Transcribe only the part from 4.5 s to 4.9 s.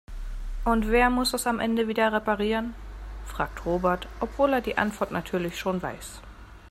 er die